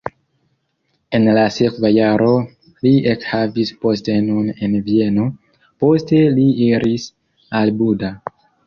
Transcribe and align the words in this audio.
En 1.17 1.27
la 1.37 1.43
sekva 1.57 1.91
jaro 1.97 2.31
li 2.87 2.95
ekhavis 3.13 3.75
postenon 3.85 4.51
en 4.57 4.77
Vieno, 4.91 5.31
poste 5.85 6.27
li 6.39 6.51
iris 6.73 7.09
al 7.63 7.77
Buda. 7.85 8.17